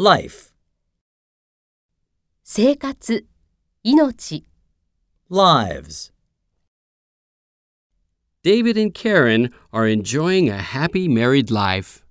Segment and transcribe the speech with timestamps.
[0.00, 0.50] life,
[2.42, 3.26] 生活、
[3.82, 4.46] 命、
[5.28, 6.10] lives.
[8.42, 12.02] David and Karen are enjoying a happy married life.